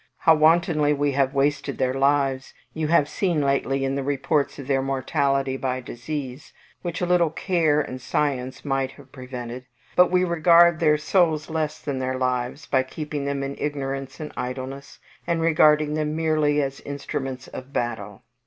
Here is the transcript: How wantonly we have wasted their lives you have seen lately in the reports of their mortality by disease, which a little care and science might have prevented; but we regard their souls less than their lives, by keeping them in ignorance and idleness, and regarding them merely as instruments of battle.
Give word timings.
How 0.17 0.33
wantonly 0.33 0.93
we 0.93 1.11
have 1.11 1.35
wasted 1.35 1.77
their 1.77 1.93
lives 1.93 2.55
you 2.73 2.87
have 2.87 3.07
seen 3.07 3.39
lately 3.39 3.85
in 3.85 3.93
the 3.93 4.01
reports 4.01 4.57
of 4.57 4.65
their 4.65 4.81
mortality 4.81 5.57
by 5.57 5.79
disease, 5.79 6.53
which 6.81 7.01
a 7.01 7.05
little 7.05 7.29
care 7.29 7.79
and 7.81 8.01
science 8.01 8.65
might 8.65 8.93
have 8.93 9.11
prevented; 9.11 9.67
but 9.95 10.09
we 10.09 10.23
regard 10.23 10.79
their 10.79 10.97
souls 10.97 11.51
less 11.51 11.77
than 11.79 11.99
their 11.99 12.17
lives, 12.17 12.65
by 12.65 12.81
keeping 12.81 13.25
them 13.25 13.43
in 13.43 13.55
ignorance 13.59 14.19
and 14.19 14.33
idleness, 14.35 14.97
and 15.27 15.39
regarding 15.39 15.93
them 15.93 16.15
merely 16.15 16.63
as 16.63 16.79
instruments 16.79 17.47
of 17.49 17.71
battle. 17.71 18.23